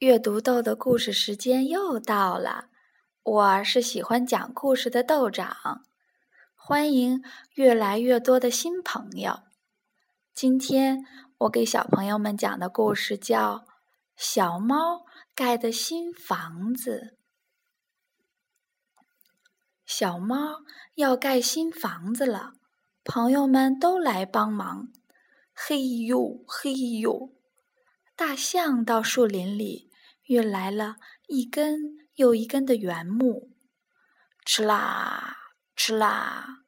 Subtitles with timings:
[0.00, 2.68] 阅读豆的故事时间又到了，
[3.22, 5.86] 我是喜欢讲故事的豆长，
[6.54, 7.24] 欢迎
[7.54, 9.38] 越来越多的新朋友。
[10.34, 11.06] 今天
[11.38, 13.54] 我给小朋友们讲的故事叫
[14.18, 17.16] 《小猫盖的新房子》。
[19.86, 20.58] 小猫
[20.96, 22.52] 要盖新房子了，
[23.02, 24.92] 朋友们都来帮忙。
[25.54, 27.30] 嘿呦嘿呦，
[28.14, 29.85] 大象到树林里。
[30.26, 30.96] 运来了
[31.28, 33.50] 一根又一根的原木，
[34.44, 35.36] 哧啦
[35.76, 36.64] 哧啦，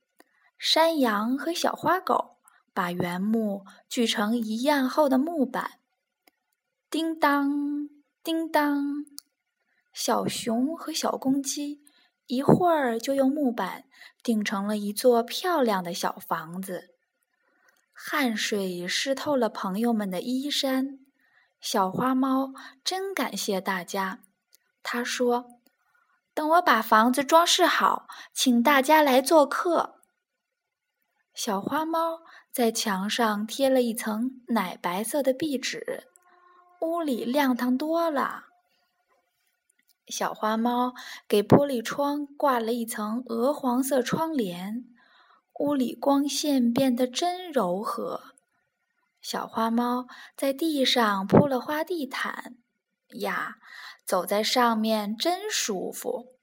[0.59, 2.39] 山羊和小花狗
[2.73, 5.80] 把原木锯成一样厚的木板。
[6.91, 7.89] 叮当
[8.23, 9.05] 叮当，
[9.93, 11.83] 小熊和小公鸡
[12.27, 13.85] 一会儿就用木板
[14.23, 16.95] 钉成了一座漂亮的小房子。
[17.93, 21.01] 汗水湿透了朋友们的衣衫。
[21.61, 22.53] 小花猫
[22.85, 24.21] 真感谢大家，
[24.83, 25.61] 他说
[26.32, 29.97] ：“等我把房子装饰好，请大家来做客。”
[31.35, 32.21] 小花猫
[32.52, 36.09] 在墙上贴了一层奶白色的壁纸，
[36.80, 38.47] 屋里亮堂多了。
[40.07, 40.95] 小花猫
[41.29, 44.85] 给玻璃窗挂了一层鹅黄色窗帘，
[45.60, 48.27] 屋里光线变得真柔和。
[49.21, 52.57] 小花猫在地上铺了花地毯，
[53.21, 53.57] 呀，
[54.07, 56.37] 走在上面真舒服。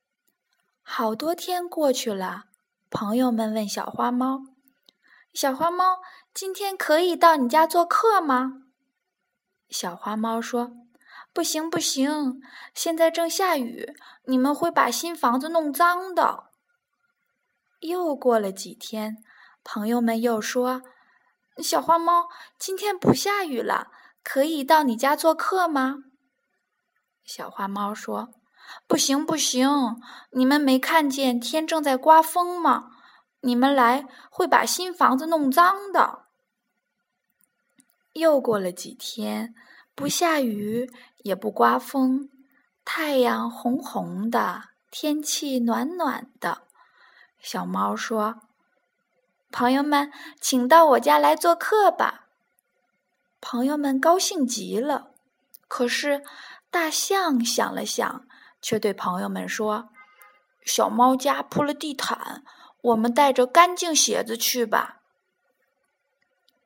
[0.82, 2.44] 好多天过去了，
[2.90, 4.42] 朋友们问小花猫
[5.34, 6.00] ：“小花猫，
[6.34, 8.64] 今天可以到你家做客吗？”
[9.70, 10.74] 小花猫说
[11.34, 12.42] ：“不行，不行，
[12.76, 13.96] 现在正下雨，
[14.26, 16.52] 你们会把新房子弄脏的。”
[17.82, 19.24] 又过了几天，
[19.64, 20.82] 朋友们又说。
[21.64, 22.28] 小花猫，
[22.60, 23.90] 今天不下雨了，
[24.24, 26.04] 可以到你家做客吗？
[27.24, 28.30] 小花猫说
[28.86, 29.70] ：“不行，不行，
[30.32, 32.92] 你们没看见天正在刮风吗？
[33.40, 36.26] 你们来会把新房子弄脏的。”
[38.14, 39.56] 又过了几天，
[39.96, 40.92] 不下雨，
[41.24, 42.30] 也不刮风，
[42.84, 46.68] 太阳红红的，天气暖暖的。
[47.40, 48.42] 小猫说。
[49.58, 50.12] 朋友们，
[50.42, 52.28] 请到我家来做客吧！
[53.40, 55.12] 朋友们高兴极了。
[55.70, 56.26] 可是，
[56.70, 58.28] 大象想了想，
[58.62, 59.88] 却对朋友们说
[60.66, 62.44] ：“小猫家铺了地毯，
[62.82, 65.00] 我们带着干净鞋子去吧。”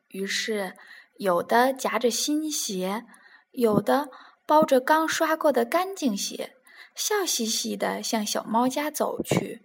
[0.09, 0.75] 于是，
[1.17, 3.05] 有的夹着新鞋，
[3.51, 4.09] 有的
[4.47, 6.55] 包着刚刷过的干净鞋，
[6.95, 9.63] 笑嘻嘻的向小猫家走去。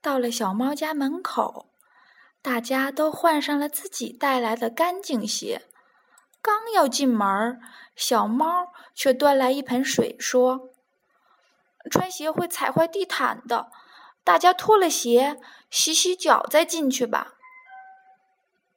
[0.00, 1.66] 到了小猫家门口。
[2.42, 5.68] 大家都换上了自己带来的干净鞋，
[6.40, 7.60] 刚要进门，
[7.94, 10.70] 小猫却端来一盆水，说
[11.90, 13.70] ：“穿鞋会踩坏地毯的，
[14.24, 17.34] 大家脱了鞋，洗洗脚再进去吧。”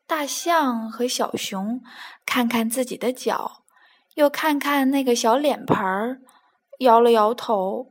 [0.06, 1.82] 大象和小熊
[2.26, 3.64] 看看自己的脚，
[4.16, 6.22] 又看看那个小脸盆儿，
[6.80, 7.90] 摇了摇头：“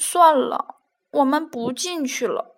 [0.00, 0.76] 算了，
[1.10, 2.54] 我们不进去了。”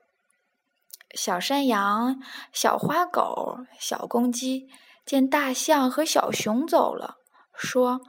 [1.15, 2.22] 小山羊、
[2.53, 4.69] 小花狗、小公鸡
[5.04, 7.16] 见大象和小熊走了，
[7.54, 8.00] 说：“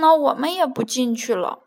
[0.00, 1.60] 那我们也不进去了。”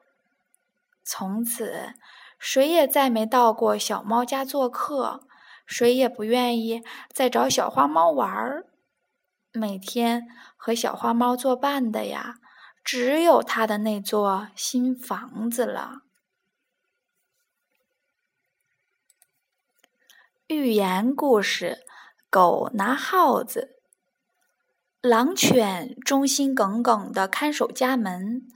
[1.03, 1.93] 从此，
[2.39, 5.21] 谁也再没到过小猫家做客，
[5.65, 8.65] 谁也不愿意再找小花猫玩儿。
[9.53, 12.35] 每天和小花猫作伴的呀，
[12.83, 16.01] 只有它的那座新房子了。
[20.47, 21.85] 寓言故事：
[22.29, 23.81] 狗拿耗子。
[25.01, 28.47] 狼犬忠心耿耿的看守家门，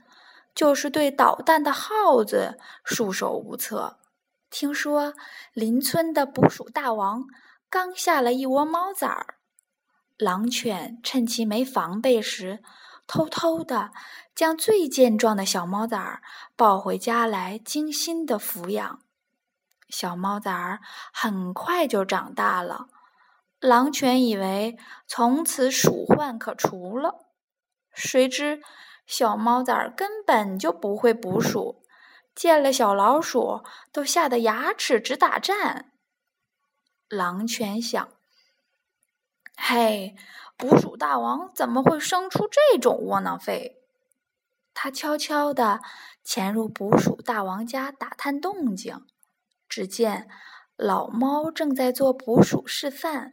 [0.54, 3.98] 就是对捣蛋的耗子束手无策。
[4.48, 5.12] 听说
[5.52, 7.26] 邻村的捕鼠大王
[7.68, 9.34] 刚下了一窝猫崽儿，
[10.16, 12.62] 狼犬趁其没防备时，
[13.06, 13.90] 偷偷的
[14.34, 16.22] 将最健壮的小猫崽儿
[16.56, 19.02] 抱回家来，精心的抚养。
[19.92, 20.80] 小猫崽儿
[21.12, 22.88] 很快就长大了，
[23.60, 27.26] 狼犬以为从此鼠患可除了，
[27.92, 28.62] 谁知
[29.06, 31.84] 小猫崽儿根本就不会捕鼠，
[32.34, 33.62] 见了小老鼠
[33.92, 35.92] 都吓得牙齿直打颤。
[37.10, 38.08] 狼犬想：
[39.54, 40.16] 嘿，
[40.56, 43.82] 捕鼠大王怎么会生出这种窝囊废？
[44.72, 45.82] 他悄悄地
[46.24, 49.06] 潜入捕鼠大王家打探动静。
[49.72, 50.28] 只见
[50.76, 53.32] 老猫正在做捕鼠示范，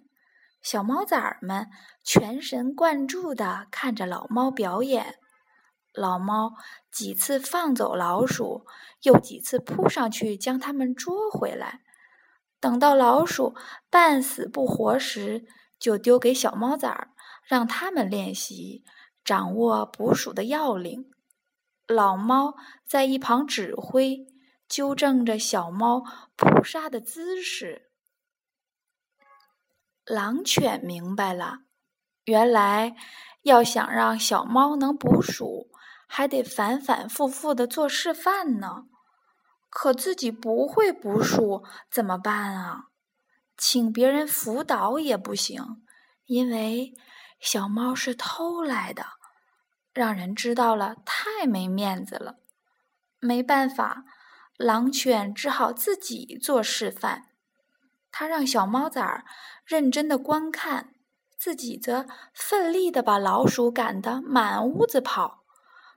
[0.61, 1.67] 小猫崽儿们
[2.01, 5.15] 全神贯注地看着老猫表演。
[5.93, 6.53] 老猫
[6.89, 8.65] 几次放走老鼠，
[9.01, 11.81] 又几次扑上去将它们捉回来。
[12.61, 13.53] 等到老鼠
[13.89, 15.45] 半死不活时，
[15.77, 17.09] 就丢给小猫崽儿，
[17.43, 18.85] 让它们练习
[19.25, 21.11] 掌握捕鼠的要领。
[21.85, 22.55] 老猫
[22.87, 24.25] 在一旁指挥，
[24.69, 26.05] 纠正着小猫
[26.37, 27.89] 捕杀的姿势。
[30.05, 31.63] 狼犬明白了，
[32.23, 32.95] 原来
[33.41, 35.67] 要想让小猫能捕鼠。
[36.11, 38.85] 还得反反复复的做示范呢，
[39.69, 42.85] 可自己不会捕鼠怎么办啊？
[43.55, 45.85] 请别人辅导也不行，
[46.25, 46.95] 因为
[47.39, 49.05] 小猫是偷来的，
[49.93, 52.39] 让人知道了太没面子了。
[53.19, 54.03] 没办法，
[54.59, 57.29] 狼犬只好自己做示范。
[58.11, 59.23] 它让小猫崽儿
[59.65, 60.93] 认真的观看，
[61.37, 65.45] 自己则奋力的把老鼠赶得满屋子跑。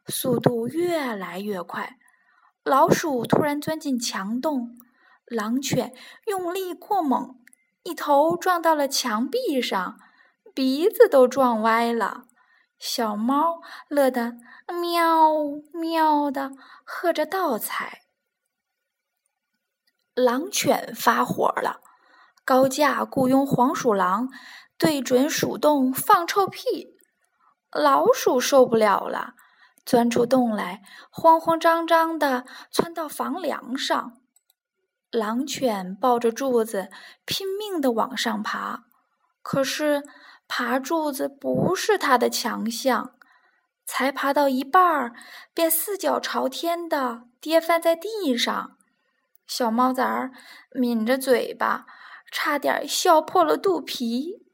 [0.07, 1.99] 速度越来越快，
[2.63, 4.79] 老鼠突然钻进墙洞，
[5.25, 5.93] 狼犬
[6.27, 7.35] 用力过猛，
[7.83, 9.99] 一头撞到了墙壁上，
[10.55, 12.27] 鼻子都撞歪了。
[12.79, 14.37] 小猫乐得
[14.81, 15.33] 喵
[15.73, 16.53] 喵的
[16.85, 18.03] 喝着倒彩。
[20.15, 21.81] 狼犬发火了，
[22.45, 24.29] 高价雇佣黄鼠狼
[24.77, 26.99] 对准鼠洞放臭屁，
[27.71, 29.35] 老鼠受不了了。
[29.87, 34.19] 钻出洞来，慌慌张张地窜到房梁上。
[35.11, 36.91] 狼犬抱着柱子，
[37.25, 38.85] 拼命地往上爬。
[39.41, 40.05] 可是
[40.47, 43.15] 爬柱子不是它的强项，
[43.87, 45.15] 才爬到一半儿，
[45.55, 48.77] 便四脚朝天的跌翻在地上。
[49.55, 50.33] 小猫崽儿
[50.71, 51.85] 抿着嘴巴，
[52.31, 54.47] 差点笑破了肚皮。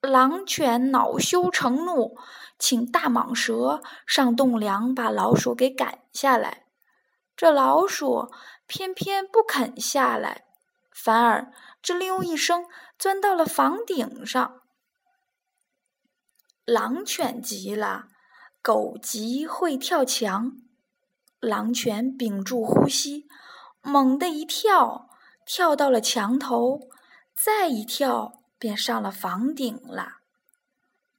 [0.00, 2.16] 狼犬恼羞成怒。
[2.56, 6.66] 请大蟒蛇上栋梁把老鼠给赶下来，
[7.36, 8.30] 这老鼠
[8.66, 10.44] 偏偏不肯下来，
[10.94, 11.52] 反而
[11.82, 12.66] 吱溜一声
[12.96, 14.60] 钻到了房顶上。
[16.64, 18.06] 狼犬急了，
[18.62, 20.52] 狗急会跳墙，
[21.40, 23.26] 狼犬屏住呼吸，
[23.84, 25.10] 猛地一跳，
[25.44, 26.80] 跳到了墙头，
[27.36, 30.14] 再一跳便上了房顶了。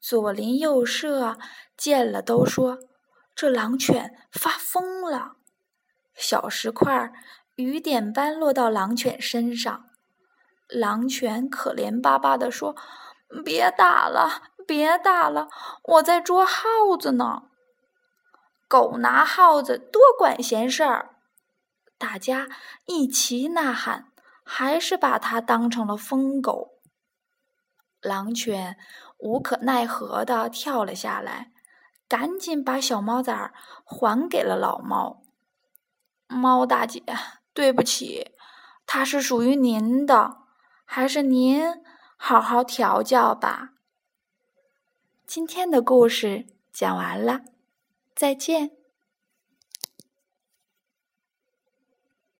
[0.01, 1.37] 左邻右舍
[1.77, 2.79] 见了都说
[3.35, 5.33] ：“这狼犬发疯了。”
[6.17, 7.13] 小石块
[7.55, 9.85] 雨点般落到狼犬身上，
[10.67, 12.75] 狼犬可怜巴巴地说
[13.45, 15.49] ：“别打了，别打了，
[15.83, 17.43] 我在捉耗子呢。”
[18.67, 21.14] 狗拿耗子多管闲事儿，
[21.97, 22.47] 大家
[22.85, 24.11] 一齐呐喊，
[24.43, 26.81] 还是把它当成了疯狗。
[28.01, 28.77] 狼犬
[29.17, 31.51] 无可奈何地跳了下来，
[32.07, 33.53] 赶紧把小猫崽儿
[33.83, 35.23] 还给了老猫。
[36.27, 37.01] 猫大姐，
[37.53, 38.35] 对不起，
[38.85, 40.37] 它是属于您的，
[40.85, 41.63] 还是您
[42.17, 43.69] 好好调教吧。
[45.25, 47.41] 今天的故事讲完了，
[48.13, 48.74] 再见。